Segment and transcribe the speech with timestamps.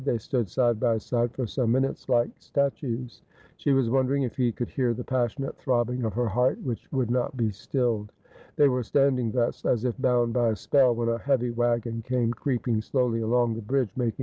[0.03, 3.21] They stood side by side for some minutes like statues.
[3.57, 7.11] She was wondering if he could hear the passionate throbbing of her heart, which would
[7.11, 8.11] not be stilled.
[8.55, 12.33] They were standing thus, as if bound by a spell, when a heavy waggon came
[12.33, 14.17] creeping slowly along the bridge, making ^Forbid a Love and it is ten Times so
[14.17, 14.19] wode!